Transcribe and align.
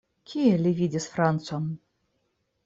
Kie 0.29 0.53
li 0.61 0.71
vidis 0.79 1.07
francon? 1.17 1.69